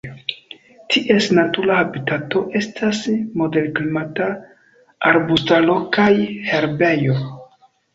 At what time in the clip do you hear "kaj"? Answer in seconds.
6.01-6.13